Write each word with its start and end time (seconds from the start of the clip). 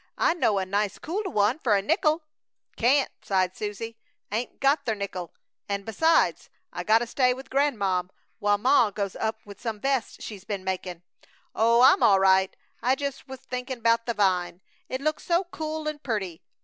I 0.17 0.33
know 0.33 0.57
a 0.57 0.65
nice 0.65 0.97
cool 0.97 1.21
one 1.31 1.59
fer 1.59 1.75
a 1.75 1.81
nickel!" 1.83 2.23
"Can't!" 2.75 3.11
sighed 3.23 3.55
Susie. 3.55 3.99
"'Ain't 4.31 4.59
got 4.59 4.83
ther 4.83 4.95
nickel, 4.95 5.31
and, 5.69 5.85
besides, 5.85 6.49
I 6.73 6.83
gotta 6.83 7.05
stay 7.05 7.35
with 7.35 7.51
gran'mom 7.51 8.09
while 8.39 8.57
ma 8.57 8.89
goes 8.89 9.15
up 9.15 9.45
with 9.45 9.61
some 9.61 9.79
vests 9.79 10.23
she's 10.23 10.43
been 10.43 10.63
makin'. 10.63 11.03
Oh, 11.53 11.83
I'm 11.83 12.01
all 12.01 12.19
right! 12.19 12.55
I 12.81 12.95
jus' 12.95 13.27
was 13.27 13.41
thinkin' 13.41 13.77
about 13.77 14.07
the 14.07 14.15
vine; 14.15 14.61
it 14.89 15.01
looks 15.01 15.23
so 15.23 15.43
cool 15.51 15.87
and 15.87 16.01
purty. 16.01 16.41